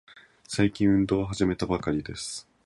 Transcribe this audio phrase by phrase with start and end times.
[0.47, 2.47] 最近、運動を始めたばかりです。